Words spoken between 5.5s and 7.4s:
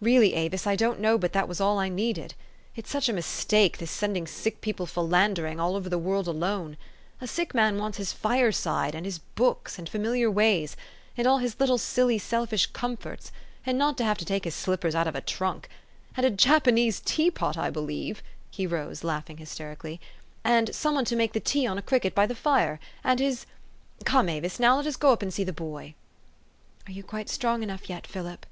all over the world alone. A